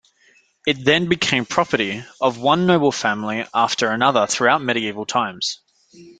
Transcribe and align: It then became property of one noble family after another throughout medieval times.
It 0.65 0.83
then 0.83 1.09
became 1.09 1.45
property 1.45 2.03
of 2.19 2.39
one 2.39 2.65
noble 2.65 2.91
family 2.91 3.45
after 3.53 3.91
another 3.91 4.25
throughout 4.25 4.63
medieval 4.63 5.05
times. 5.05 5.61